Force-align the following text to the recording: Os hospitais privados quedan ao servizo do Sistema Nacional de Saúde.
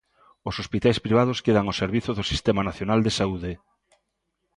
Os 0.49 0.55
hospitais 0.61 1.01
privados 1.05 1.41
quedan 1.45 1.65
ao 1.67 1.77
servizo 1.81 2.11
do 2.17 2.23
Sistema 2.31 2.61
Nacional 2.69 2.99
de 3.03 3.15
Saúde. 3.19 3.51